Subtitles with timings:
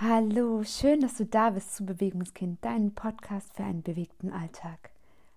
[0.00, 4.90] Hallo, schön, dass du da bist zu Bewegungskind, deinem Podcast für einen bewegten Alltag.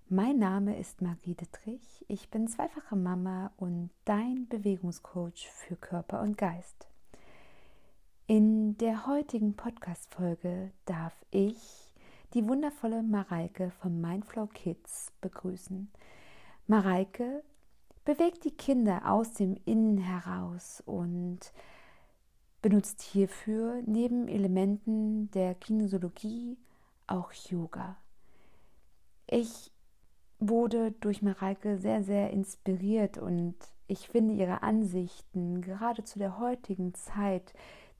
[0.07, 6.37] Mein Name ist Marie Dittrich, ich bin zweifache Mama und dein Bewegungscoach für Körper und
[6.37, 6.87] Geist.
[8.27, 11.91] In der heutigen Podcast-Folge darf ich
[12.35, 15.89] die wundervolle Mareike von Mindflow Kids begrüßen.
[16.67, 17.43] Mareike
[18.05, 21.51] bewegt die Kinder aus dem Innen heraus und
[22.61, 26.57] benutzt hierfür neben Elementen der Kinesiologie
[27.07, 27.97] auch Yoga.
[29.27, 29.71] Ich
[30.39, 33.55] wurde durch Mareike sehr, sehr inspiriert und
[33.87, 37.53] ich finde ihre Ansichten gerade zu der heutigen Zeit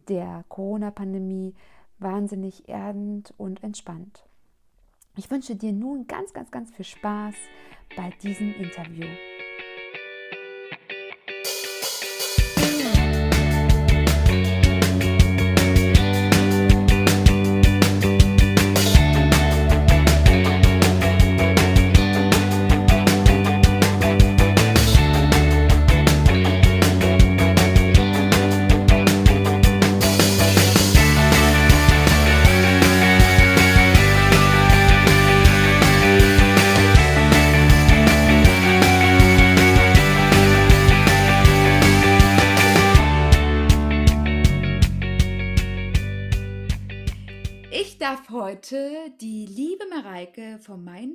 [0.07, 1.53] der Corona-Pandemie
[1.99, 4.23] wahnsinnig erdend und entspannt.
[5.17, 7.35] Ich wünsche dir nun ganz, ganz, ganz viel Spaß
[7.95, 9.07] bei diesem Interview.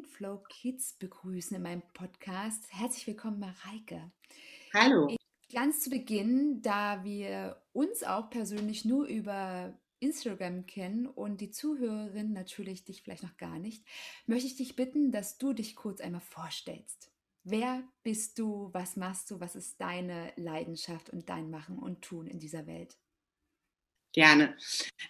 [0.07, 2.65] Mindflow Kids begrüßen in meinem Podcast.
[2.71, 4.13] Herzlich willkommen, Mareike.
[4.73, 5.17] Hallo.
[5.53, 12.33] Ganz zu Beginn, da wir uns auch persönlich nur über Instagram kennen und die Zuhörerin
[12.33, 13.85] natürlich dich vielleicht noch gar nicht,
[14.27, 17.11] möchte ich dich bitten, dass du dich kurz einmal vorstellst.
[17.43, 18.71] Wer bist du?
[18.73, 19.41] Was machst du?
[19.41, 22.97] Was ist deine Leidenschaft und dein Machen und Tun in dieser Welt?
[24.13, 24.57] Gerne.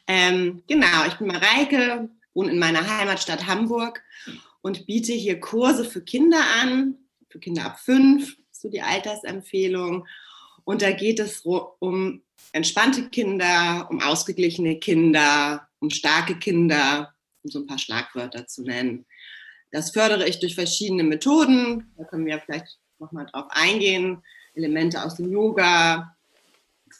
[0.06, 4.02] Ähm, genau, ich bin Mareike, wohne in meiner Heimatstadt Hamburg
[4.60, 10.06] und biete hier Kurse für Kinder an, für Kinder ab fünf, so die Altersempfehlung.
[10.64, 12.22] Und da geht es um
[12.52, 19.06] entspannte Kinder, um ausgeglichene Kinder, um starke Kinder, um so ein paar Schlagwörter zu nennen.
[19.72, 21.92] Das fördere ich durch verschiedene Methoden.
[21.96, 24.22] Da können wir vielleicht nochmal drauf eingehen.
[24.54, 26.16] Elemente aus dem Yoga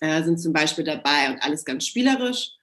[0.00, 2.55] äh, sind zum Beispiel dabei und alles ganz spielerisch.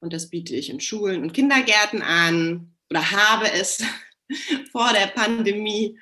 [0.00, 3.84] Und das biete ich in Schulen und Kindergärten an oder habe es
[4.72, 5.98] vor der Pandemie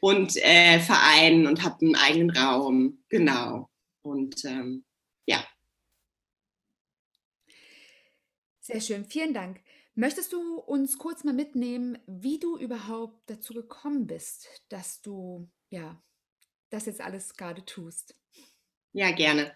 [0.00, 3.02] und äh, Vereinen und habe einen eigenen Raum.
[3.08, 3.70] Genau.
[4.02, 4.84] Und ähm,
[5.26, 5.44] ja.
[8.60, 9.60] Sehr schön, vielen Dank.
[9.94, 16.00] Möchtest du uns kurz mal mitnehmen, wie du überhaupt dazu gekommen bist, dass du ja
[16.70, 18.14] das jetzt alles gerade tust?
[18.98, 19.52] Ja, gerne.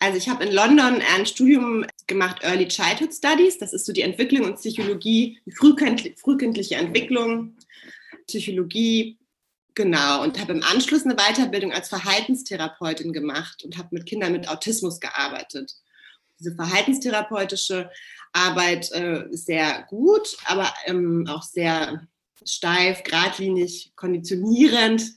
[0.00, 3.56] Also ich habe in London ein Studium gemacht, Early Childhood Studies.
[3.56, 7.56] Das ist so die Entwicklung und Psychologie, frühkindliche Entwicklung,
[8.26, 9.16] Psychologie,
[9.76, 10.24] genau.
[10.24, 14.98] Und habe im Anschluss eine Weiterbildung als Verhaltenstherapeutin gemacht und habe mit Kindern mit Autismus
[14.98, 15.72] gearbeitet.
[16.40, 17.92] Diese verhaltenstherapeutische
[18.32, 22.08] Arbeit äh, ist sehr gut, aber ähm, auch sehr
[22.44, 25.12] steif, geradlinig, konditionierend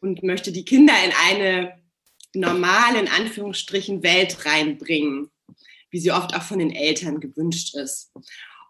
[0.00, 1.79] und möchte die Kinder in eine
[2.34, 5.30] normale, in Anführungsstrichen, Welt reinbringen,
[5.90, 8.12] wie sie oft auch von den Eltern gewünscht ist.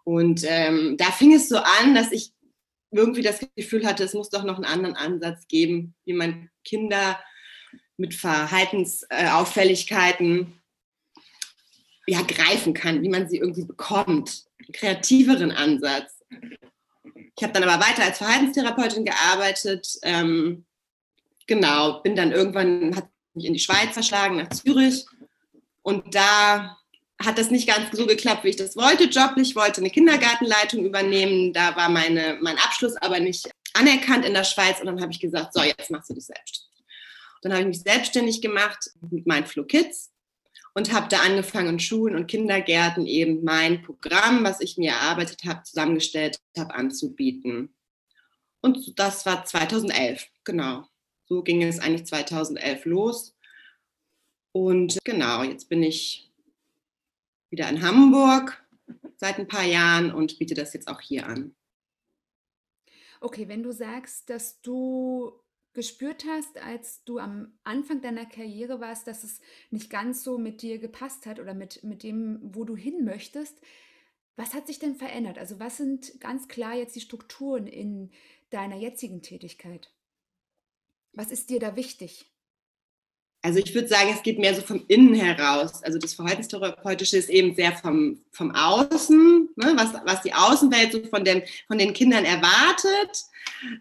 [0.03, 2.33] Und ähm, da fing es so an, dass ich
[2.91, 7.19] irgendwie das Gefühl hatte, es muss doch noch einen anderen Ansatz geben, wie man Kinder
[7.97, 10.59] mit Verhaltensauffälligkeiten
[12.07, 14.45] ja, greifen kann, wie man sie irgendwie bekommt.
[14.59, 16.19] Einen kreativeren Ansatz.
[17.37, 19.99] Ich habe dann aber weiter als Verhaltenstherapeutin gearbeitet.
[20.01, 20.65] Ähm,
[21.47, 25.05] genau, bin dann irgendwann, hat mich in die Schweiz verschlagen, nach Zürich.
[25.81, 26.77] Und da
[27.19, 29.05] hat das nicht ganz so geklappt, wie ich das wollte.
[29.05, 31.53] Joblich ich wollte eine Kindergartenleitung übernehmen.
[31.53, 34.79] Da war meine, mein Abschluss aber nicht anerkannt in der Schweiz.
[34.79, 36.85] Und dann habe ich gesagt, so, jetzt machst du dich selbstständig.
[37.41, 40.11] dann habe ich mich selbstständig gemacht mit Mindflow Kids
[40.73, 45.63] und habe da angefangen, Schulen und Kindergärten eben mein Programm, was ich mir erarbeitet habe,
[45.63, 47.75] zusammengestellt habe, anzubieten.
[48.61, 50.85] Und das war 2011, genau.
[51.31, 53.37] So ging es eigentlich 2011 los.
[54.51, 56.29] Und genau, jetzt bin ich
[57.49, 58.61] wieder in Hamburg
[59.15, 61.55] seit ein paar Jahren und biete das jetzt auch hier an.
[63.21, 65.31] Okay, wenn du sagst, dass du
[65.71, 69.39] gespürt hast, als du am Anfang deiner Karriere warst, dass es
[69.69, 73.57] nicht ganz so mit dir gepasst hat oder mit, mit dem, wo du hin möchtest,
[74.35, 75.37] was hat sich denn verändert?
[75.37, 78.11] Also was sind ganz klar jetzt die Strukturen in
[78.49, 79.93] deiner jetzigen Tätigkeit?
[81.13, 82.31] Was ist dir da wichtig?
[83.43, 85.83] also ich würde sagen, es geht mehr so vom Innen heraus.
[85.83, 91.03] Also das Verhaltenstherapeutische ist eben sehr vom, vom Außen, ne, was, was die Außenwelt so
[91.05, 93.23] von, dem, von den Kindern erwartet,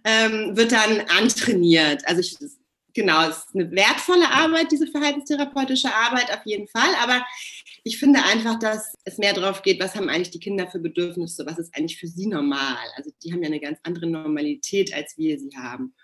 [0.05, 2.07] ähm, wird dann antrainiert.
[2.07, 2.37] Also ich,
[2.95, 6.95] genau, es ist eine wertvolle Arbeit, diese verhaltenstherapeutische Arbeit auf jeden Fall.
[7.03, 7.25] Aber
[7.85, 11.45] ich finde einfach, dass es mehr darauf geht, was haben eigentlich die Kinder für Bedürfnisse,
[11.45, 12.79] was ist eigentlich für sie normal.
[12.97, 15.95] Also die haben ja eine ganz andere Normalität, als wir sie haben.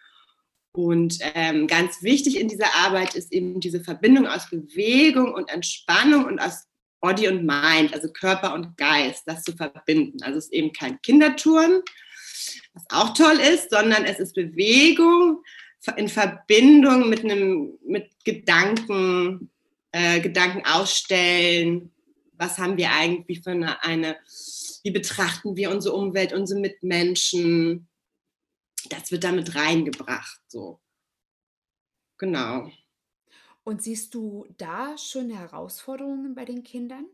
[0.76, 6.26] Und ähm, ganz wichtig in dieser Arbeit ist eben diese Verbindung aus Bewegung und Entspannung
[6.26, 6.67] und aus
[7.00, 10.23] Body und Mind, also Körper und Geist, das zu verbinden.
[10.23, 11.81] Also es ist eben kein Kindertouren,
[12.75, 15.43] was auch toll ist, sondern es ist Bewegung
[15.96, 19.50] in Verbindung mit einem mit Gedanken,
[19.93, 21.90] äh, Gedanken ausstellen.
[22.37, 24.17] Was haben wir eigentlich für eine, eine,
[24.82, 27.86] wie betrachten wir unsere Umwelt, unsere Mitmenschen?
[28.88, 30.41] Das wird damit reingebracht.
[30.49, 30.81] So.
[32.19, 32.71] Genau.
[33.65, 37.06] Und siehst du da schon Herausforderungen bei den Kindern?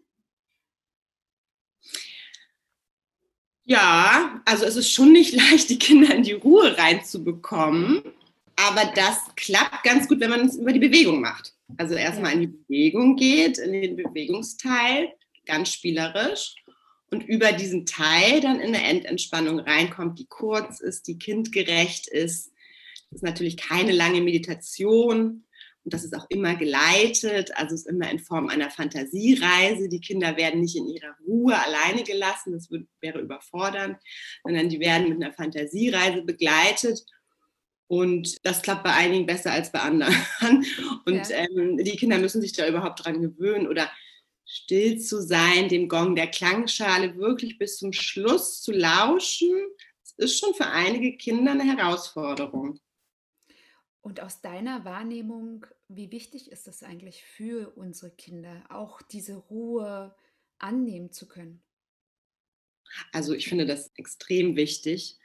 [3.65, 8.03] Ja, also es ist schon nicht leicht, die Kinder in die Ruhe reinzubekommen.
[8.57, 11.55] Aber das klappt ganz gut, wenn man es über die Bewegung macht.
[11.79, 15.15] Also erstmal in die Bewegung geht, in den Bewegungsteil,
[15.47, 16.55] ganz spielerisch
[17.13, 22.51] und über diesen Teil dann in eine Endentspannung reinkommt, die kurz ist, die kindgerecht ist.
[23.11, 25.45] Das ist natürlich keine lange Meditation
[25.85, 29.91] und das ist auch immer geleitet, also ist immer in Form einer Fantasiereise.
[29.91, 32.71] Die Kinder werden nicht in ihrer Ruhe alleine gelassen, das
[33.01, 33.99] wäre überfordernd,
[34.43, 37.05] sondern die werden mit einer Fantasiereise begleitet.
[37.89, 40.15] Und das klappt bei einigen besser als bei anderen.
[41.05, 41.37] Und ja.
[41.37, 43.91] ähm, die Kinder müssen sich da überhaupt dran gewöhnen oder
[44.53, 49.51] still zu sein, dem Gong der Klangschale wirklich bis zum Schluss zu lauschen,
[50.01, 52.79] das ist schon für einige Kinder eine Herausforderung.
[54.03, 60.15] Und aus deiner Wahrnehmung, wie wichtig ist es eigentlich für unsere Kinder, auch diese Ruhe
[60.59, 61.63] annehmen zu können?
[63.11, 65.19] Also ich finde das extrem wichtig.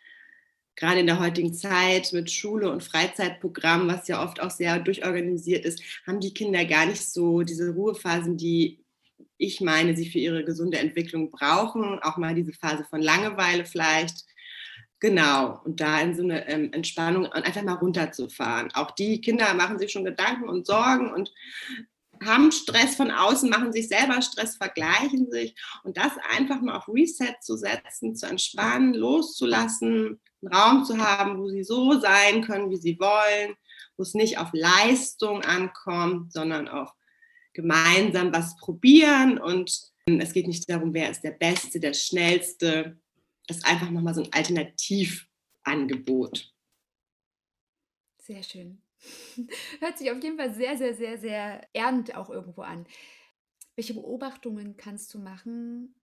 [0.76, 5.66] Gerade in der heutigen Zeit mit Schule und Freizeitprogramm, was ja oft auch sehr durchorganisiert
[5.66, 8.86] ist, haben die Kinder gar nicht so diese Ruhephasen, die
[9.38, 12.00] ich meine, sie für ihre gesunde Entwicklung brauchen.
[12.02, 14.26] Auch mal diese Phase von Langeweile vielleicht.
[15.00, 18.72] Genau, und da in so eine ähm, Entspannung und einfach mal runterzufahren.
[18.74, 21.32] Auch die Kinder machen sich schon Gedanken und Sorgen und
[22.26, 26.88] haben Stress von außen, machen sich selber Stress, vergleichen sich und das einfach mal auf
[26.88, 32.72] Reset zu setzen, zu entspannen, loszulassen, einen Raum zu haben, wo sie so sein können,
[32.72, 33.56] wie sie wollen,
[33.98, 36.92] wo es nicht auf Leistung ankommt, sondern auf
[37.58, 43.00] gemeinsam was probieren und ähm, es geht nicht darum, wer ist der Beste, der Schnellste.
[43.48, 46.54] Das ist einfach nochmal so ein Alternativangebot.
[48.22, 48.84] Sehr schön.
[49.80, 52.86] Hört sich auf jeden Fall sehr, sehr, sehr, sehr ernst auch irgendwo an.
[53.76, 55.96] Welche Beobachtungen kannst du machen,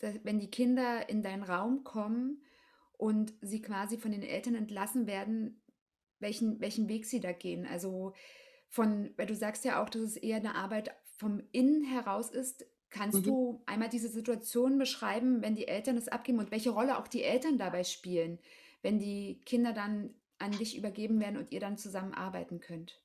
[0.00, 2.42] wenn die Kinder in deinen Raum kommen
[2.92, 5.60] und sie quasi von den Eltern entlassen werden,
[6.20, 7.66] welchen, welchen Weg sie da gehen?
[7.66, 8.14] Also
[8.68, 12.66] von, weil du sagst ja auch, dass es eher eine Arbeit vom Innen heraus ist.
[12.90, 13.24] Kannst mhm.
[13.24, 17.22] du einmal diese Situation beschreiben, wenn die Eltern es abgeben und welche Rolle auch die
[17.22, 18.38] Eltern dabei spielen,
[18.82, 23.00] wenn die Kinder dann an dich übergeben werden und ihr dann zusammen arbeiten könnt?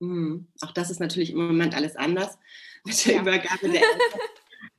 [0.00, 0.48] Mhm.
[0.60, 2.38] Auch das ist natürlich im Moment alles anders
[2.84, 3.22] mit der ja.
[3.22, 4.20] Übergabe der Eltern.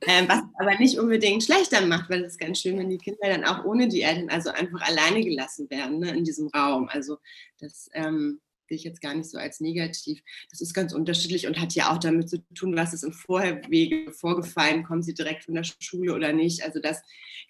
[0.02, 3.28] ähm, was aber nicht unbedingt schlechter macht, weil es ist ganz schön, wenn die Kinder
[3.28, 6.88] dann auch ohne die Eltern, also einfach alleine gelassen werden ne, in diesem Raum.
[6.88, 7.18] Also
[7.58, 10.20] das ähm, sehe ich jetzt gar nicht so als negativ.
[10.50, 14.12] Das ist ganz unterschiedlich und hat ja auch damit zu tun, was ist im Vorherwege
[14.12, 16.62] vorgefallen, kommen sie direkt von der Schule oder nicht.
[16.62, 17.02] Also das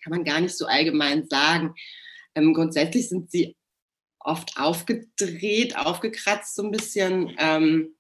[0.03, 1.75] kann man gar nicht so allgemein sagen.
[2.35, 3.57] Ähm, grundsätzlich sind sie
[4.19, 7.35] oft aufgedreht, aufgekratzt so ein bisschen.
[7.39, 7.97] Ähm,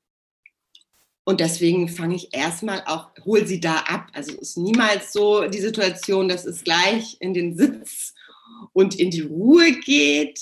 [1.25, 4.09] und deswegen fange ich erstmal auch, hol sie da ab.
[4.13, 8.15] Also es ist niemals so die Situation, dass es gleich in den Sitz
[8.73, 10.41] und in die Ruhe geht,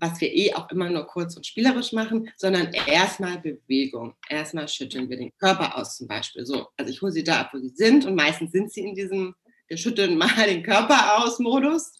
[0.00, 4.14] was wir eh auch immer nur kurz und spielerisch machen, sondern erstmal Bewegung.
[4.28, 6.46] Erstmal schütteln wir den Körper aus zum Beispiel.
[6.46, 8.94] So, also ich hole sie da ab, wo sie sind und meistens sind sie in
[8.94, 9.34] diesem,
[9.68, 11.92] wir schütteln mal den Körper aus Modus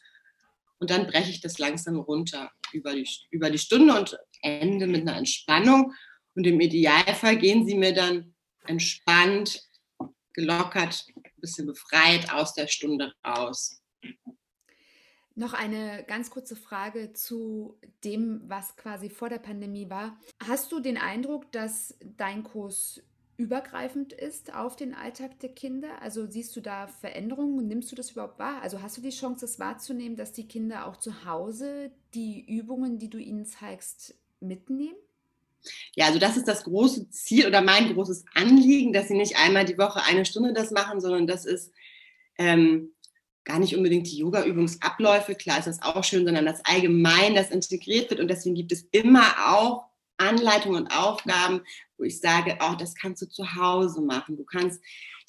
[0.79, 5.03] und dann breche ich das langsam runter über die, über die Stunde und ende mit
[5.03, 5.93] einer Entspannung
[6.35, 8.35] und im Idealfall gehen sie mir dann
[8.67, 9.63] entspannt,
[10.33, 13.83] gelockert, ein bisschen befreit aus der Stunde raus.
[15.35, 20.19] Noch eine ganz kurze Frage zu dem, was quasi vor der Pandemie war.
[20.47, 23.01] Hast du den Eindruck, dass dein Kurs
[23.37, 26.03] übergreifend ist auf den Alltag der Kinder?
[26.03, 27.67] Also siehst du da Veränderungen?
[27.67, 28.61] Nimmst du das überhaupt wahr?
[28.61, 32.99] Also hast du die Chance, das wahrzunehmen, dass die Kinder auch zu Hause die Übungen,
[32.99, 34.97] die du ihnen zeigst, mitnehmen?
[35.95, 39.65] Ja, also das ist das große Ziel oder mein großes Anliegen, dass sie nicht einmal
[39.65, 41.73] die Woche eine Stunde das machen, sondern das ist
[42.39, 42.93] ähm,
[43.45, 48.11] gar nicht unbedingt die Yoga-Übungsabläufe, klar ist das auch schön, sondern dass allgemein das integriert
[48.11, 51.63] wird und deswegen gibt es immer auch Anleitungen und Aufgaben,
[51.97, 54.37] wo ich sage, oh, das kannst du zu Hause machen.
[54.37, 54.83] Du kannst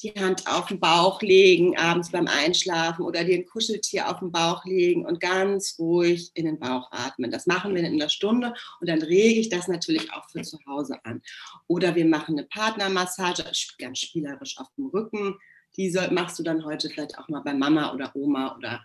[0.04, 4.32] die Hand auf den Bauch legen, abends beim Einschlafen oder dir ein Kuscheltier auf den
[4.32, 7.32] Bauch legen und ganz ruhig in den Bauch atmen.
[7.32, 10.58] Das machen wir in einer Stunde und dann rege ich das natürlich auch für zu
[10.68, 11.22] Hause an.
[11.68, 13.46] Oder wir machen eine Partnermassage,
[13.78, 15.36] ganz spielerisch auf dem Rücken.
[15.78, 18.84] Die machst du dann heute vielleicht auch mal bei Mama oder Oma oder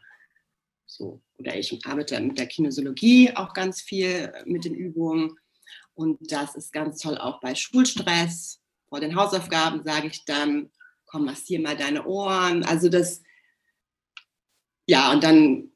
[0.87, 1.21] so.
[1.39, 5.39] Oder ich arbeite mit der Kinesiologie auch ganz viel mit den Übungen.
[5.95, 8.61] Und das ist ganz toll auch bei Schulstress.
[8.89, 10.71] Vor den Hausaufgaben sage ich dann,
[11.07, 12.65] komm, massier mal deine Ohren.
[12.65, 13.23] Also das,
[14.87, 15.73] ja, und dann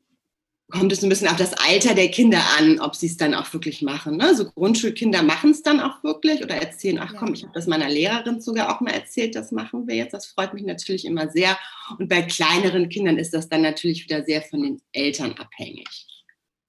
[0.71, 3.53] kommt es ein bisschen auf das Alter der Kinder an, ob sie es dann auch
[3.53, 4.17] wirklich machen.
[4.17, 4.35] Ne?
[4.35, 7.89] So Grundschulkinder machen es dann auch wirklich oder erzählen, ach komm, ich habe das meiner
[7.89, 10.13] Lehrerin sogar auch mal erzählt, das machen wir jetzt.
[10.13, 11.59] Das freut mich natürlich immer sehr.
[11.99, 16.07] Und bei kleineren Kindern ist das dann natürlich wieder sehr von den Eltern abhängig.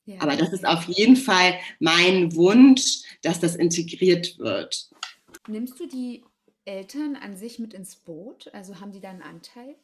[0.06, 0.16] Ja.
[0.20, 4.90] Aber das ist auf jeden Fall mein Wunsch, dass das integriert wird.
[5.48, 6.24] Nimmst du die
[6.66, 8.50] Eltern an sich mit ins Boot?
[8.54, 9.76] Also haben die da einen Anteil?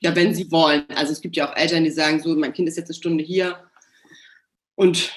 [0.00, 0.84] Ja, wenn sie wollen.
[0.94, 3.22] Also es gibt ja auch Eltern, die sagen so, mein Kind ist jetzt eine Stunde
[3.22, 3.58] hier
[4.74, 5.12] und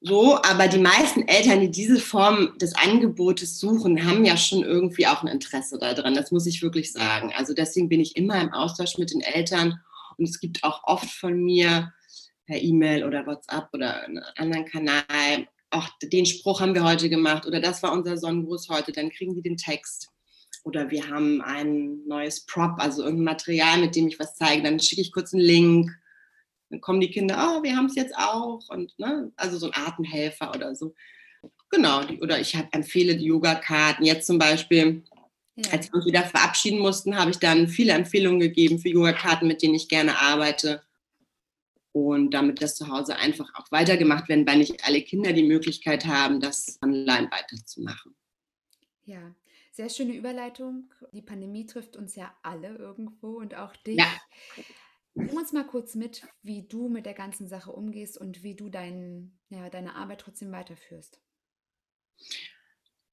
[0.00, 5.06] so, aber die meisten Eltern, die diese Form des Angebotes suchen, haben ja schon irgendwie
[5.06, 6.14] auch ein Interesse daran.
[6.14, 7.32] Das muss ich wirklich sagen.
[7.36, 9.80] Also deswegen bin ich immer im Austausch mit den Eltern
[10.18, 11.92] und es gibt auch oft von mir
[12.46, 17.46] per E-Mail oder WhatsApp oder einen anderen Kanal ach, den Spruch haben wir heute gemacht
[17.46, 20.10] oder das war unser Sonnengruß heute, dann kriegen die den Text.
[20.66, 24.80] Oder wir haben ein neues Prop, also irgendein Material, mit dem ich was zeige, dann
[24.80, 25.96] schicke ich kurz einen Link.
[26.70, 28.68] Dann kommen die Kinder, oh, wir haben es jetzt auch.
[28.68, 30.92] Und ne, also so ein Atemhelfer oder so.
[31.70, 34.04] Genau, die, oder ich hab, empfehle die Yoga-Karten.
[34.04, 35.04] Jetzt zum Beispiel,
[35.54, 35.70] ja.
[35.70, 39.62] als wir uns wieder verabschieden mussten, habe ich dann viele Empfehlungen gegeben für Yoga-Karten, mit
[39.62, 40.82] denen ich gerne arbeite
[41.92, 46.06] und damit das zu Hause einfach auch weitergemacht werden, weil nicht alle Kinder die Möglichkeit
[46.06, 48.16] haben, das online weiterzumachen.
[49.04, 49.32] Ja,
[49.76, 50.90] sehr schöne Überleitung.
[51.12, 53.98] Die Pandemie trifft uns ja alle irgendwo und auch dich.
[53.98, 54.10] Ja.
[55.14, 58.68] Nimm uns mal kurz mit, wie du mit der ganzen Sache umgehst und wie du
[58.68, 61.20] dein, ja, deine Arbeit trotzdem weiterführst.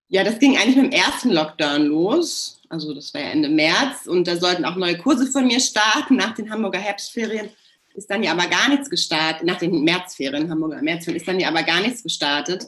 [0.08, 2.62] Ja, das ging eigentlich mit dem ersten Lockdown los.
[2.70, 6.16] Also das war ja Ende März und da sollten auch neue Kurse von mir starten
[6.16, 7.50] nach den Hamburger Herbstferien
[7.96, 11.50] ist dann ja aber gar nichts gestartet, nach den Märzferien, Hamburger Märzferien, ist dann ja
[11.50, 12.66] aber gar nichts gestartet.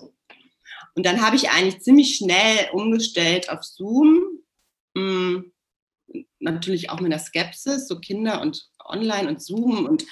[0.95, 4.21] Und dann habe ich eigentlich ziemlich schnell umgestellt auf Zoom.
[4.97, 5.51] Hm,
[6.39, 9.85] natürlich auch mit einer Skepsis, so Kinder und online und Zoom.
[9.85, 10.05] Und,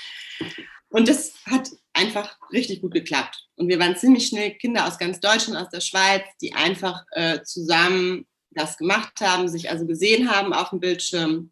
[0.90, 3.48] und das hat einfach richtig gut geklappt.
[3.56, 7.42] Und wir waren ziemlich schnell Kinder aus ganz Deutschland, aus der Schweiz, die einfach äh,
[7.44, 11.52] zusammen das gemacht haben, sich also gesehen haben auf dem Bildschirm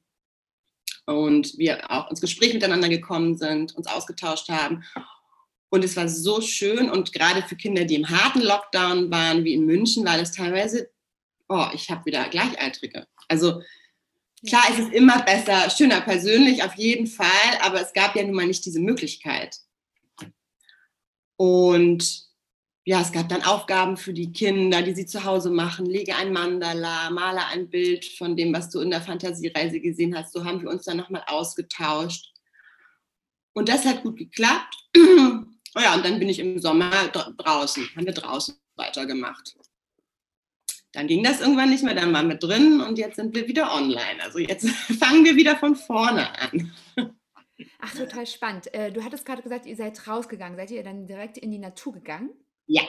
[1.06, 4.84] und wir auch ins Gespräch miteinander gekommen sind, uns ausgetauscht haben.
[5.72, 9.54] Und es war so schön und gerade für Kinder, die im harten Lockdown waren, wie
[9.54, 10.92] in München, war das teilweise,
[11.48, 13.08] oh, ich habe wieder Gleichaltrige.
[13.30, 13.62] Also
[14.46, 18.36] klar ist es immer besser, schöner persönlich auf jeden Fall, aber es gab ja nun
[18.36, 19.56] mal nicht diese Möglichkeit.
[21.38, 22.26] Und
[22.84, 25.86] ja, es gab dann Aufgaben für die Kinder, die sie zu Hause machen.
[25.86, 30.34] Lege ein Mandala, male ein Bild von dem, was du in der Fantasiereise gesehen hast.
[30.34, 32.34] So haben wir uns dann nochmal ausgetauscht.
[33.54, 34.76] Und das hat gut geklappt.
[35.76, 39.56] Oh ja, und dann bin ich im Sommer draußen, haben wir draußen weitergemacht.
[40.94, 43.74] Dann ging das irgendwann nicht mehr, dann waren wir drin und jetzt sind wir wieder
[43.74, 44.22] online.
[44.22, 44.68] Also jetzt
[45.00, 46.74] fangen wir wieder von vorne an.
[47.80, 48.74] Ach, total spannend.
[48.74, 50.58] Äh, du hattest gerade gesagt, ihr seid rausgegangen.
[50.58, 52.32] Seid ihr dann direkt in die Natur gegangen?
[52.68, 52.84] Ja,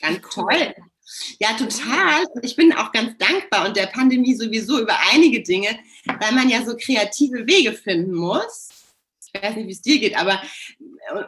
[0.00, 0.44] ganz cool.
[0.44, 0.74] toll.
[1.38, 2.24] Ja, total.
[2.42, 6.64] Ich bin auch ganz dankbar und der Pandemie sowieso über einige Dinge, weil man ja
[6.64, 8.68] so kreative Wege finden muss.
[9.34, 10.40] Ich weiß nicht, wie es dir geht, aber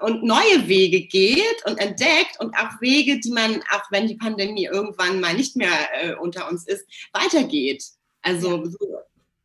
[0.00, 4.66] und neue Wege geht und entdeckt und auch Wege, die man, auch wenn die Pandemie
[4.66, 7.84] irgendwann mal nicht mehr äh, unter uns ist, weitergeht.
[8.22, 8.78] Also so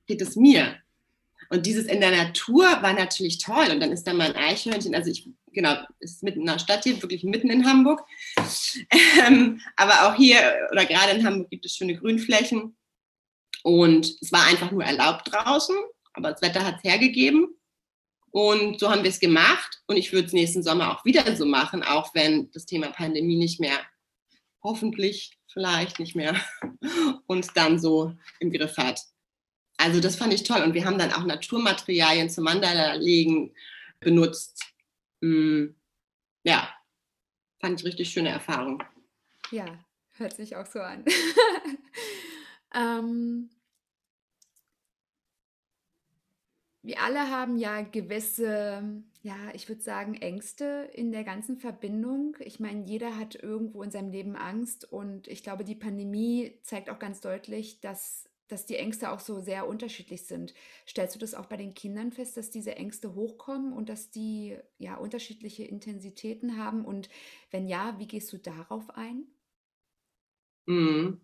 [0.06, 0.78] geht es mir.
[1.50, 3.68] Und dieses in der Natur war natürlich toll.
[3.72, 4.96] Und dann ist da mal ein Eichhörnchen.
[4.96, 8.02] Also ich genau, ist mitten in der Stadt hier, wirklich mitten in Hamburg.
[9.26, 10.40] Ähm, aber auch hier
[10.72, 12.76] oder gerade in Hamburg gibt es schöne Grünflächen.
[13.64, 15.76] Und es war einfach nur erlaubt draußen,
[16.14, 17.48] aber das Wetter hat es hergegeben.
[18.32, 19.82] Und so haben wir es gemacht.
[19.88, 23.38] Und ich würde es nächsten Sommer auch wieder so machen, auch wenn das Thema Pandemie
[23.38, 23.80] nicht mehr,
[24.64, 26.36] hoffentlich vielleicht nicht mehr,
[27.28, 29.02] uns dann so im Griff hat.
[29.78, 30.62] Also das fand ich toll.
[30.62, 33.54] Und wir haben dann auch Naturmaterialien zum Mandala legen
[34.00, 34.64] benutzt.
[35.22, 35.68] Mm,
[36.44, 36.70] ja,
[37.60, 38.84] fand ich richtig schöne Erfahrung.
[39.52, 39.66] Ja,
[40.18, 41.04] hört sich auch so an.
[42.76, 43.50] ähm,
[46.84, 52.36] wir alle haben ja gewisse, ja, ich würde sagen, Ängste in der ganzen Verbindung.
[52.40, 56.90] Ich meine, jeder hat irgendwo in seinem Leben Angst und ich glaube, die Pandemie zeigt
[56.90, 60.56] auch ganz deutlich, dass, dass die Ängste auch so sehr unterschiedlich sind.
[60.88, 64.58] Stellst du das auch bei den Kindern fest, dass diese Ängste hochkommen und dass die
[64.80, 66.84] ja unterschiedliche Intensitäten haben?
[66.84, 67.10] Und
[67.52, 69.26] wenn ja, wie gehst du darauf ein?
[70.66, 71.22] Mhm.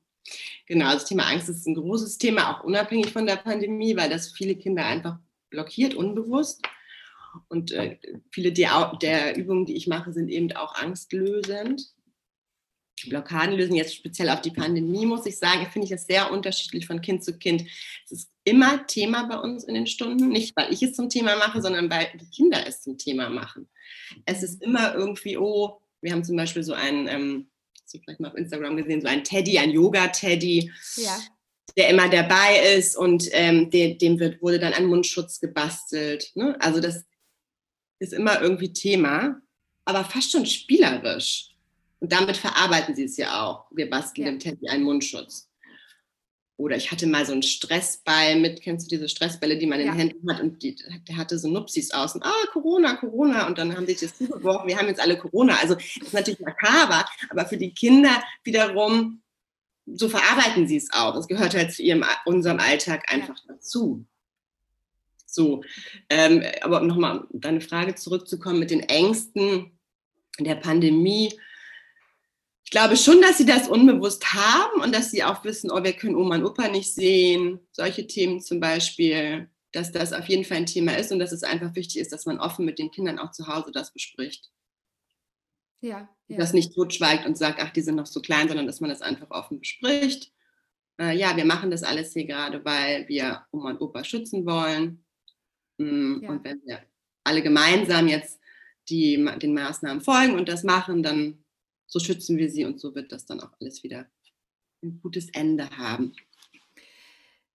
[0.68, 4.34] Genau, das Thema Angst ist ein großes Thema, auch unabhängig von der Pandemie, weil das
[4.34, 5.18] viele Kinder einfach
[5.50, 6.62] blockiert, unbewusst.
[7.50, 7.98] Und äh,
[8.32, 11.94] viele der, der Übungen, die ich mache, sind eben auch angstlösend.
[13.06, 16.88] Blockaden lösen jetzt speziell auf die Pandemie, muss ich sagen, finde ich es sehr unterschiedlich
[16.88, 17.66] von Kind zu Kind.
[18.06, 21.36] Es ist immer Thema bei uns in den Stunden, nicht weil ich es zum Thema
[21.36, 23.70] mache, sondern weil die Kinder es zum Thema machen.
[24.26, 27.52] Es ist immer irgendwie, oh, wir haben zum Beispiel so einen, ähm,
[27.84, 30.72] hast du vielleicht mal auf Instagram gesehen, so einen Teddy, ein Yoga-Teddy.
[30.96, 31.20] Ja
[31.78, 36.32] der immer dabei ist und ähm, dem, dem wird, wurde dann ein Mundschutz gebastelt.
[36.34, 36.58] Ne?
[36.60, 37.06] Also das
[38.00, 39.40] ist immer irgendwie Thema,
[39.86, 41.52] aber fast schon spielerisch.
[42.00, 43.66] Und damit verarbeiten sie es ja auch.
[43.72, 44.32] Wir basteln ja.
[44.32, 45.50] dem Teddy einen Mundschutz.
[46.58, 49.88] Oder ich hatte mal so einen Stressball mit, kennst du diese Stressbälle, die man in
[49.88, 50.76] den Händen hat und die,
[51.08, 54.18] der hatte so Nupsis aus und ah, Corona, Corona und dann haben sie sich das
[54.18, 55.58] zugeworfen, wir haben jetzt alle Corona.
[55.62, 59.22] Also das ist natürlich makaber, aber für die Kinder wiederum
[59.88, 61.16] so verarbeiten sie es auch.
[61.16, 63.54] Es gehört halt zu ihrem, unserem Alltag einfach ja.
[63.54, 64.06] dazu.
[65.26, 65.62] So,
[66.10, 69.78] ähm, aber um nochmal deine Frage zurückzukommen mit den Ängsten
[70.40, 71.34] der Pandemie.
[72.64, 75.94] Ich glaube schon, dass sie das unbewusst haben und dass sie auch wissen, oh, wir
[75.94, 77.60] können Oma und Opa nicht sehen.
[77.72, 81.44] Solche Themen zum Beispiel, dass das auf jeden Fall ein Thema ist und dass es
[81.44, 84.50] einfach wichtig ist, dass man offen mit den Kindern auch zu Hause das bespricht.
[85.82, 86.38] Ja, ja.
[86.38, 89.02] Das nicht totschweigt und sagt, ach, die sind noch so klein, sondern dass man das
[89.02, 90.32] einfach offen bespricht.
[91.00, 95.06] Äh, ja, wir machen das alles hier gerade, weil wir Oma und Opa schützen wollen.
[95.78, 96.30] Mm, ja.
[96.30, 96.82] Und wenn wir
[97.24, 98.40] alle gemeinsam jetzt
[98.90, 101.44] die, den Maßnahmen folgen und das machen, dann
[101.86, 104.10] so schützen wir sie und so wird das dann auch alles wieder
[104.84, 106.14] ein gutes Ende haben.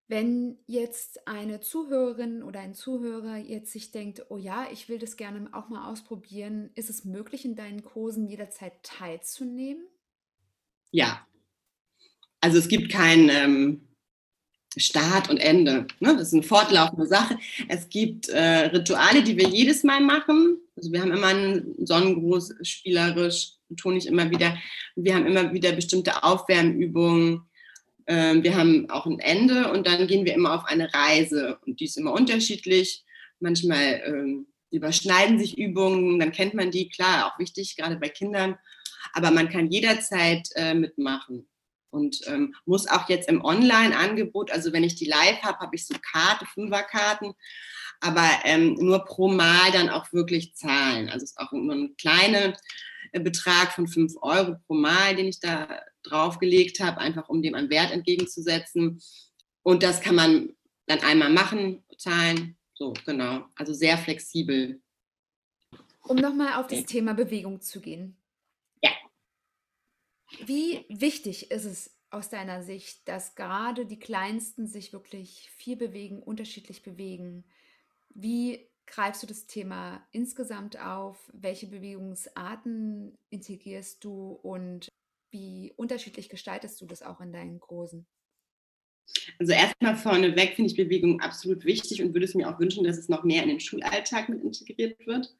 [0.09, 5.17] Wenn jetzt eine Zuhörerin oder ein Zuhörer jetzt sich denkt, oh ja, ich will das
[5.17, 9.87] gerne auch mal ausprobieren, ist es möglich, in deinen Kursen jederzeit teilzunehmen?
[10.91, 11.27] Ja.
[12.41, 13.89] Also es gibt kein ähm,
[14.77, 15.87] Start und Ende.
[16.01, 16.15] Ne?
[16.17, 17.39] Das ist eine fortlaufende Sache.
[17.69, 20.59] Es gibt äh, Rituale, die wir jedes Mal machen.
[20.77, 24.57] Also wir haben immer einen Sonnengruß spielerisch, betone ich immer wieder.
[24.97, 27.43] Wir haben immer wieder bestimmte Aufwärmübungen
[28.07, 31.85] wir haben auch ein Ende und dann gehen wir immer auf eine Reise und die
[31.85, 33.05] ist immer unterschiedlich.
[33.39, 38.57] Manchmal ähm, überschneiden sich Übungen, dann kennt man die, klar, auch wichtig, gerade bei Kindern.
[39.13, 41.47] Aber man kann jederzeit äh, mitmachen
[41.91, 45.87] und ähm, muss auch jetzt im Online-Angebot, also wenn ich die live habe, habe ich
[45.87, 47.35] so Karte, Fünferkarten,
[48.01, 51.09] aber ähm, nur pro Mal dann auch wirklich zahlen.
[51.11, 52.55] Also es ist auch nur ein kleiner
[53.13, 55.69] äh, Betrag von 5 Euro pro Mal, den ich da
[56.03, 59.01] draufgelegt habe, einfach um dem einen Wert entgegenzusetzen.
[59.63, 62.59] Und das kann man dann einmal machen, zahlen.
[62.75, 63.47] So, genau.
[63.55, 64.81] Also sehr flexibel.
[66.03, 68.17] Um nochmal auf das Thema Bewegung zu gehen.
[68.83, 68.91] Ja.
[70.45, 76.23] Wie wichtig ist es aus deiner Sicht, dass gerade die Kleinsten sich wirklich viel bewegen,
[76.23, 77.45] unterschiedlich bewegen?
[78.11, 81.31] Wie greifst du das Thema insgesamt auf?
[81.33, 84.89] Welche Bewegungsarten integrierst du und
[85.33, 88.07] wie unterschiedlich gestaltest du das auch in deinen Kursen?
[89.39, 92.99] Also erstmal vorneweg finde ich Bewegung absolut wichtig und würde es mir auch wünschen, dass
[92.99, 95.35] es noch mehr in den Schulalltag mit integriert wird.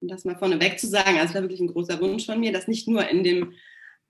[0.00, 2.52] Und das mal vorneweg zu sagen, also das war wirklich ein großer Wunsch von mir,
[2.52, 3.54] das nicht nur in dem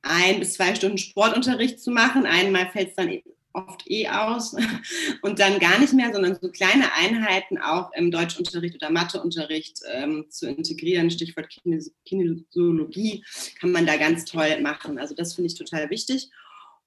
[0.02, 2.26] ein bis zwei Stunden Sportunterricht zu machen.
[2.26, 3.20] Einmal fällt es dann
[3.52, 4.54] oft eh aus
[5.22, 10.26] und dann gar nicht mehr, sondern so kleine Einheiten auch im Deutschunterricht oder Matheunterricht ähm,
[10.30, 11.10] zu integrieren.
[11.10, 11.48] Stichwort
[12.04, 13.24] Kinesiologie
[13.58, 14.98] kann man da ganz toll machen.
[14.98, 16.30] Also das finde ich total wichtig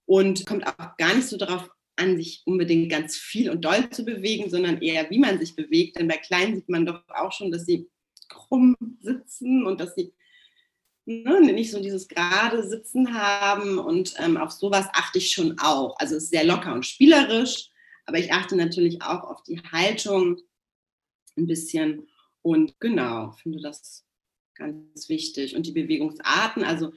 [0.05, 4.03] und kommt auch gar nicht so darauf an, sich unbedingt ganz viel und doll zu
[4.03, 5.97] bewegen, sondern eher, wie man sich bewegt.
[5.97, 7.87] Denn bei Kleinen sieht man doch auch schon, dass sie
[8.29, 10.13] krumm sitzen und dass sie
[11.05, 15.97] ne, nicht so dieses gerade Sitzen haben und ähm, auf sowas achte ich schon auch.
[15.99, 17.69] Also es ist sehr locker und spielerisch,
[18.05, 20.37] aber ich achte natürlich auch auf die Haltung
[21.37, 22.07] ein bisschen
[22.41, 24.05] und genau, finde das
[24.55, 25.55] ganz wichtig.
[25.55, 26.93] Und die Bewegungsarten, also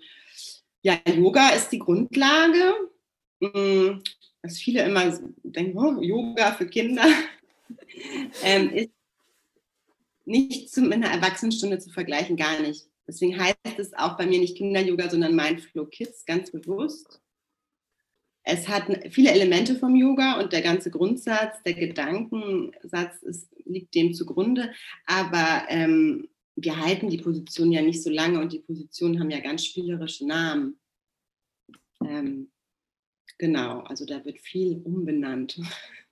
[0.82, 2.74] ja, Yoga ist die Grundlage.
[3.40, 4.02] Hm,
[4.42, 7.06] was viele immer denken, oh, Yoga für Kinder,
[8.42, 8.90] ähm, ist
[10.24, 14.56] nicht zu, einer Erwachsenenstunde zu vergleichen, gar nicht Deswegen heißt es auch bei mir nicht
[14.56, 17.20] Kinder-Yoga, sondern Mindflow Kids, ganz bewusst.
[18.42, 24.14] Es hat viele Elemente vom Yoga und der ganze Grundsatz, der Gedankensatz ist, liegt dem
[24.14, 24.72] zugrunde.
[25.04, 29.40] Aber ähm, wir halten die Position ja nicht so lange und die Positionen haben ja
[29.40, 30.78] ganz spielerische Namen.
[32.04, 32.50] Ähm,
[33.36, 35.60] genau, also da wird viel umbenannt.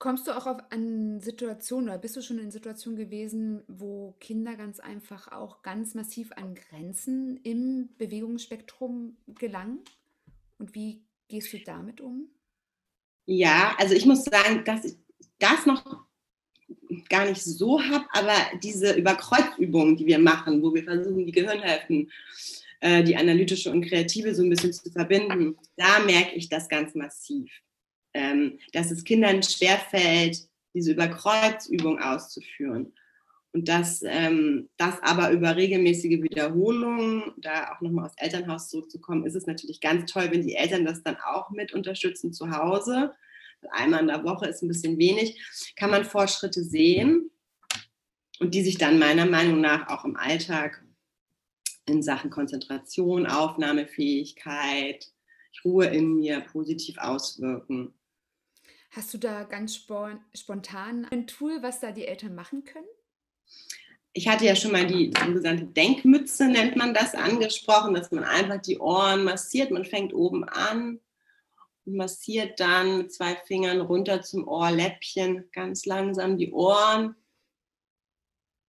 [0.00, 4.56] Kommst du auch auf an Situationen oder bist du schon in Situationen gewesen, wo Kinder
[4.56, 9.80] ganz einfach auch ganz massiv an Grenzen im Bewegungsspektrum gelangen?
[10.58, 12.30] Und wie gehst du damit um?
[13.26, 14.96] Ja, also ich muss sagen, dass ich
[15.38, 15.84] das noch
[17.10, 22.10] gar nicht so habe, aber diese Überkreuzübungen, die wir machen, wo wir versuchen, die Gehirnhälften,
[22.80, 26.94] äh, die analytische und kreative so ein bisschen zu verbinden, da merke ich das ganz
[26.94, 27.52] massiv
[28.14, 32.92] ähm, dass es Kindern schwerfällt, diese Überkreuzübung auszuführen.
[33.52, 39.34] Und dass ähm, das aber über regelmäßige Wiederholungen, da auch nochmal aus Elternhaus zurückzukommen, ist
[39.34, 43.12] es natürlich ganz toll, wenn die Eltern das dann auch mit unterstützen zu Hause.
[43.72, 45.40] Einmal in der Woche ist ein bisschen wenig,
[45.76, 47.30] kann man Fortschritte sehen
[48.38, 50.82] und die sich dann meiner Meinung nach auch im Alltag
[51.86, 55.12] in Sachen Konzentration, Aufnahmefähigkeit,
[55.64, 57.92] Ruhe in mir positiv auswirken.
[58.92, 59.76] Hast du da ganz
[60.34, 62.88] spontan ein Tool, was da die Eltern machen können?
[64.12, 68.60] Ich hatte ja schon mal die sogenannte Denkmütze, nennt man das, angesprochen, dass man einfach
[68.60, 69.70] die Ohren massiert.
[69.70, 70.98] Man fängt oben an
[71.84, 77.14] und massiert dann mit zwei Fingern runter zum Ohrläppchen ganz langsam die Ohren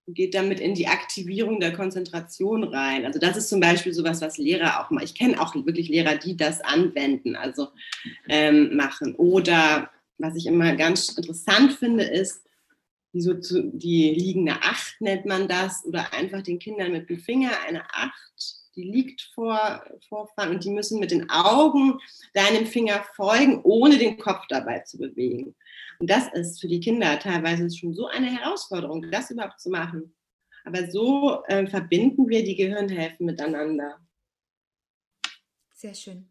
[0.06, 3.08] und geht damit in die Aktivierung der Konzentration rein.
[3.08, 6.18] Also das ist zum Beispiel sowas, was Lehrer auch mal, ich kenne auch wirklich Lehrer,
[6.18, 7.70] die das anwenden, also
[8.30, 9.16] ähm, machen.
[9.16, 9.90] Oder
[10.22, 12.44] was ich immer ganz interessant finde, ist,
[13.14, 17.20] die, so zu, die liegende Acht nennt man das, oder einfach den Kindern mit dem
[17.20, 22.00] Finger eine Acht, die liegt vor, vorfahren und die müssen mit den Augen
[22.34, 25.56] deinem Finger folgen, ohne den Kopf dabei zu bewegen.
[26.00, 30.16] Und das ist für die Kinder teilweise schon so eine Herausforderung, das überhaupt zu machen.
[30.64, 34.00] Aber so äh, verbinden wir die Gehirnhälften miteinander.
[35.74, 36.30] Sehr schön.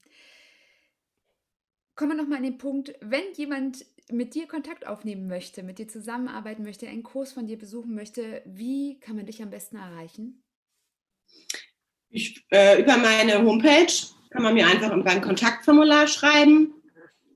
[2.00, 5.86] Kommen wir nochmal an den Punkt, wenn jemand mit dir Kontakt aufnehmen möchte, mit dir
[5.86, 10.42] zusammenarbeiten möchte, einen Kurs von dir besuchen möchte, wie kann man dich am besten erreichen?
[12.08, 13.92] Ich, äh, über meine Homepage
[14.30, 16.72] kann man mir einfach ein Kontaktformular schreiben.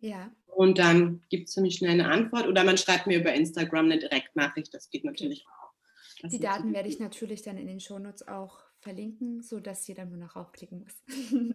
[0.01, 0.35] Ja.
[0.47, 2.47] Und dann gibt es ziemlich schnell eine Antwort.
[2.47, 4.73] Oder man schreibt mir über Instagram eine Direktnachricht.
[4.73, 5.75] Das geht natürlich auch.
[6.23, 10.17] Das Die Daten werde ich natürlich dann in den Shownotes auch verlinken, sodass jeder nur
[10.17, 11.03] noch raufklicken muss.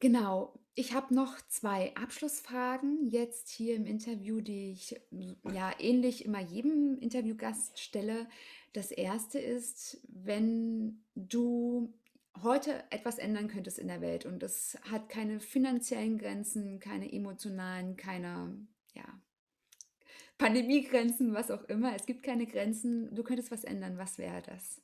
[0.00, 0.54] Genau.
[0.74, 4.98] Ich habe noch zwei Abschlussfragen jetzt hier im Interview, die ich
[5.52, 8.26] ja ähnlich immer jedem Interviewgast stelle.
[8.72, 11.92] Das erste ist, wenn du
[12.42, 17.96] heute etwas ändern könntest in der Welt und es hat keine finanziellen Grenzen, keine emotionalen,
[17.96, 18.56] keine
[18.94, 19.04] ja,
[20.38, 21.94] Pandemiegrenzen, was auch immer.
[21.94, 23.14] Es gibt keine Grenzen.
[23.14, 23.98] Du könntest was ändern.
[23.98, 24.80] Was wäre das?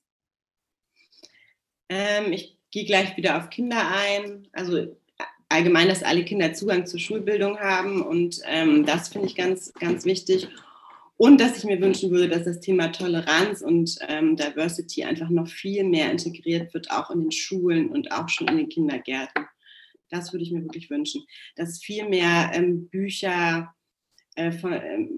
[1.88, 4.48] Ähm, ich gehe gleich wieder auf Kinder ein.
[4.52, 4.98] Also
[5.48, 10.04] allgemein, dass alle Kinder Zugang zur Schulbildung haben und ähm, das finde ich ganz, ganz
[10.04, 10.48] wichtig.
[11.18, 15.48] Und dass ich mir wünschen würde, dass das Thema Toleranz und ähm, Diversity einfach noch
[15.48, 19.46] viel mehr integriert wird, auch in den Schulen und auch schon in den Kindergärten.
[20.10, 21.24] Das würde ich mir wirklich wünschen,
[21.56, 23.74] dass viel mehr ähm, Bücher
[24.34, 25.10] äh, von ähm,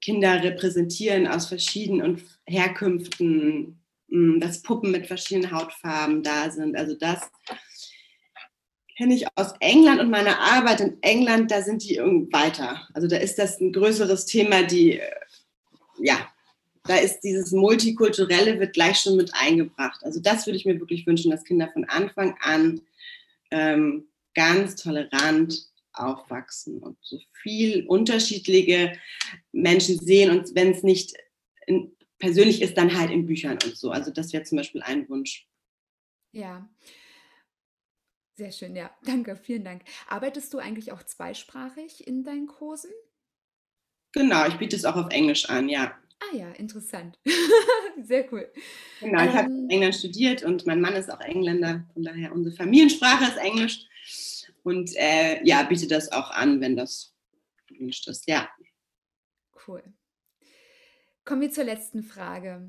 [0.00, 6.76] Kinder repräsentieren aus verschiedenen Herkünften, mh, dass Puppen mit verschiedenen Hautfarben da sind.
[6.76, 7.30] Also das
[8.96, 12.88] kenne ich aus England und meiner Arbeit in England, da sind die irgendwie weiter.
[12.94, 15.10] Also da ist das ein größeres Thema, die, äh,
[15.98, 16.28] ja,
[16.84, 20.02] da ist dieses Multikulturelle wird gleich schon mit eingebracht.
[20.04, 22.80] Also das würde ich mir wirklich wünschen, dass Kinder von Anfang an
[23.50, 28.98] ähm, ganz tolerant aufwachsen und so viel unterschiedliche
[29.52, 31.14] Menschen sehen und wenn es nicht
[31.66, 33.90] in, persönlich ist, dann halt in Büchern und so.
[33.90, 35.46] Also das wäre zum Beispiel ein Wunsch.
[36.32, 36.68] Ja,
[38.34, 38.90] sehr schön, ja.
[39.04, 39.82] Danke, vielen Dank.
[40.08, 42.90] Arbeitest du eigentlich auch zweisprachig in deinen Kursen?
[44.12, 45.96] Genau, ich biete es auch auf Englisch an, ja.
[46.20, 47.18] Ah ja, interessant.
[48.02, 48.50] Sehr cool.
[49.00, 52.32] Genau, ich habe in ähm England studiert und mein Mann ist auch Engländer, von daher
[52.32, 53.86] unsere Familiensprache ist Englisch.
[54.62, 57.14] Und äh, ja, biete das auch an, wenn das
[57.66, 58.48] gewünscht ist, ja.
[59.66, 59.82] Cool.
[61.24, 62.68] Kommen wir zur letzten Frage.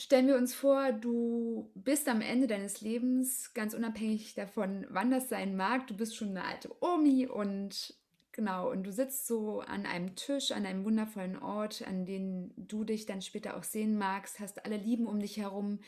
[0.00, 5.28] Stellen wir uns vor, du bist am Ende deines Lebens, ganz unabhängig davon, wann das
[5.28, 5.86] sein mag.
[5.88, 7.94] Du bist schon eine alte Omi und
[8.32, 12.84] Genau, und du sitzt so an einem Tisch, an einem wundervollen Ort, an den du
[12.84, 15.80] dich dann später auch sehen magst, hast alle Lieben um dich herum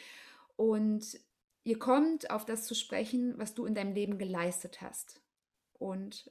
[0.56, 1.18] und
[1.64, 5.22] ihr kommt auf das zu sprechen, was du in deinem Leben geleistet hast.
[5.78, 6.30] Und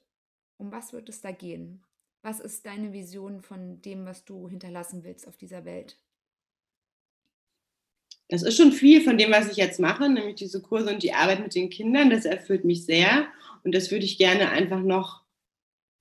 [0.57, 1.81] um was wird es da gehen?
[2.21, 5.97] Was ist deine Vision von dem, was du hinterlassen willst auf dieser Welt?
[8.31, 11.13] Das ist schon viel von dem, was ich jetzt mache, nämlich diese Kurse und die
[11.13, 12.09] Arbeit mit den Kindern.
[12.09, 13.27] Das erfüllt mich sehr
[13.65, 15.21] und das würde ich gerne einfach noch,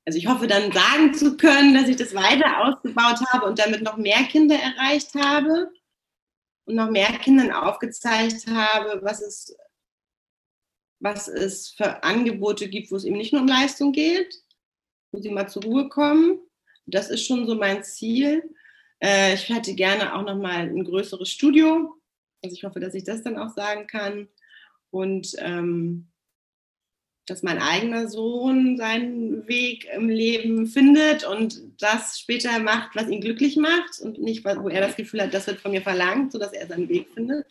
[0.07, 3.83] also ich hoffe dann sagen zu können, dass ich das weiter ausgebaut habe und damit
[3.83, 5.73] noch mehr Kinder erreicht habe
[6.67, 9.57] und noch mehr Kindern aufgezeigt habe, was es,
[11.01, 14.41] was es für Angebote gibt, wo es eben nicht nur um Leistung geht,
[15.11, 16.39] wo sie mal zur Ruhe kommen.
[16.87, 18.55] Das ist schon so mein Ziel.
[19.03, 22.00] Äh, ich hätte gerne auch noch mal ein größeres Studio.
[22.43, 24.29] Also ich hoffe, dass ich das dann auch sagen kann.
[24.91, 26.11] Und ähm,
[27.31, 33.21] dass mein eigener Sohn seinen Weg im Leben findet und das später macht, was ihn
[33.21, 36.53] glücklich macht und nicht, wo er das Gefühl hat, das wird von mir verlangt, sodass
[36.53, 37.47] er seinen Weg findet.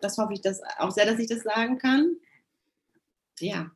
[0.00, 2.16] Das hoffe ich das auch sehr, dass ich das sagen kann.
[3.38, 3.70] Ja.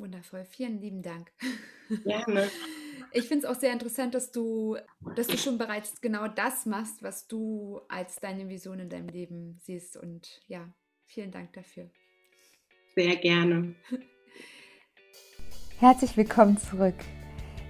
[0.00, 1.30] Wundervoll, vielen lieben Dank.
[2.04, 2.48] Gerne.
[3.12, 4.76] Ich finde es auch sehr interessant, dass du,
[5.16, 9.58] dass du schon bereits genau das machst, was du als deine Vision in deinem Leben
[9.64, 9.96] siehst.
[9.96, 10.72] Und ja,
[11.06, 11.90] vielen Dank dafür.
[12.94, 13.74] Sehr gerne.
[15.80, 16.94] Herzlich willkommen zurück.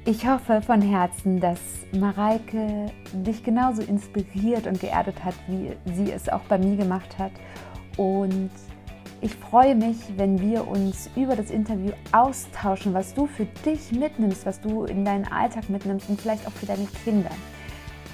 [0.04, 1.60] Ich hoffe von Herzen, dass
[1.92, 7.32] Mareike dich genauso inspiriert und geerdet hat, wie sie es auch bei mir gemacht hat.
[7.96, 8.50] Und
[9.22, 14.46] ich freue mich, wenn wir uns über das Interview austauschen, was du für dich mitnimmst,
[14.46, 17.30] was du in deinen Alltag mitnimmst und vielleicht auch für deine Kinder.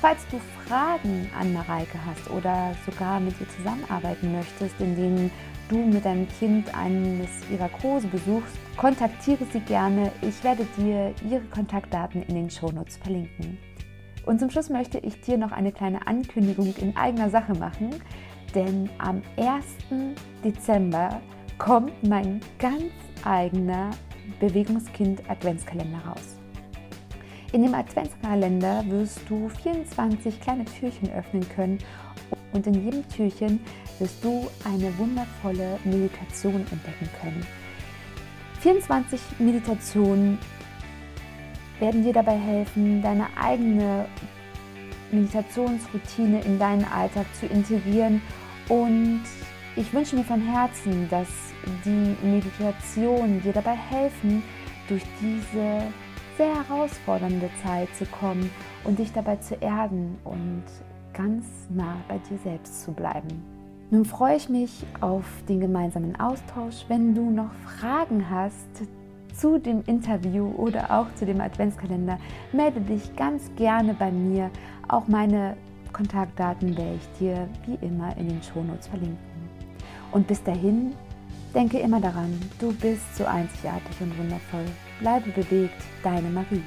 [0.00, 5.30] Falls du Fragen an Mareike hast oder sogar mit ihr zusammenarbeiten möchtest, in denen
[5.68, 10.10] du mit deinem Kind eines ihrer Kurse besuchst, kontaktiere sie gerne.
[10.22, 13.58] Ich werde dir ihre Kontaktdaten in den Shownotes verlinken.
[14.26, 17.90] Und zum Schluss möchte ich dir noch eine kleine Ankündigung in eigener Sache machen,
[18.56, 19.64] denn am 1.
[20.42, 21.20] Dezember
[21.58, 22.90] kommt mein ganz
[23.22, 23.90] eigener
[24.40, 26.38] Bewegungskind Adventskalender raus.
[27.52, 31.78] In dem Adventskalender wirst du 24 kleine Türchen öffnen können
[32.52, 33.60] und in jedem Türchen
[33.98, 37.46] wirst du eine wundervolle Meditation entdecken können.
[38.60, 40.38] 24 Meditationen
[41.78, 44.06] werden dir dabei helfen, deine eigene
[45.12, 48.22] Meditationsroutine in deinen Alltag zu integrieren
[48.68, 49.22] und
[49.76, 51.28] ich wünsche mir von Herzen, dass
[51.84, 54.42] die Meditationen dir dabei helfen,
[54.88, 55.82] durch diese
[56.36, 58.50] sehr herausfordernde Zeit zu kommen
[58.84, 60.64] und dich dabei zu erden und
[61.12, 63.42] ganz nah bei dir selbst zu bleiben.
[63.90, 66.84] Nun freue ich mich auf den gemeinsamen Austausch.
[66.88, 68.82] Wenn du noch Fragen hast
[69.32, 72.18] zu dem Interview oder auch zu dem Adventskalender,
[72.52, 74.50] melde dich ganz gerne bei mir.
[74.88, 75.56] Auch meine
[75.96, 79.16] Kontaktdaten werde ich dir wie immer in den Shownotes verlinken.
[80.12, 80.94] Und bis dahin,
[81.54, 84.66] denke immer daran, du bist so einzigartig und wundervoll.
[85.00, 86.62] Bleibe bewegt, deine Marie.